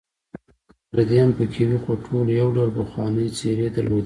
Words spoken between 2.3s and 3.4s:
یو ډول پخوانۍ